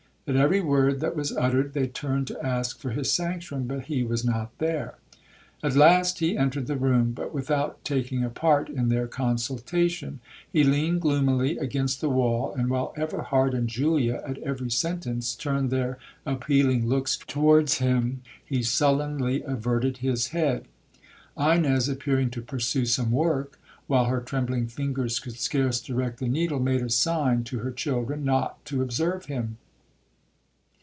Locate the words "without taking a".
7.33-8.29